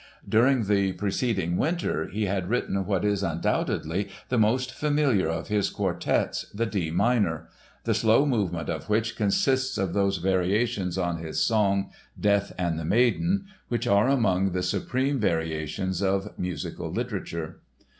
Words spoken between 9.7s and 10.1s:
of